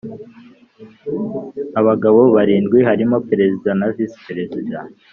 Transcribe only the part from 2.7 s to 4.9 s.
harimo Perezida na Visi Perezida